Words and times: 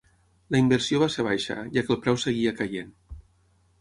La 0.53 0.61
inversió 0.61 1.01
va 1.03 1.09
ser 1.15 1.25
baixa, 1.29 1.57
ja 1.75 1.85
que 1.87 1.95
el 1.97 2.03
preu 2.07 2.21
seguia 2.25 2.57
caient. 2.63 2.91